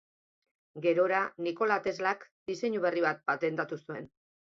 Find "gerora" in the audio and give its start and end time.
0.85-1.19